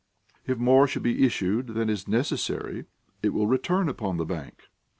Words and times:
If 0.47 0.57
more 0.57 0.87
should 0.87 1.03
be 1.03 1.23
issued 1.27 1.67
than 1.75 1.87
is 1.87 2.07
necessary, 2.07 2.85
it 3.21 3.35
will 3.35 3.45
return 3.45 3.87
upon 3.87 4.17
the 4.17 4.25
bank. 4.25 4.63